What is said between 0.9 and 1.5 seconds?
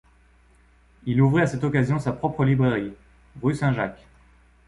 Il ouvrit à